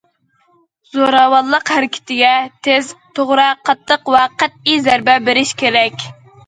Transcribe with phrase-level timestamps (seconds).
[0.93, 2.31] زوراۋانلىق ھەرىكىتىگە
[2.69, 6.13] تېز، توغرا، قاتتىق ۋە قەتئىي زەربە بېرىش كېرەك.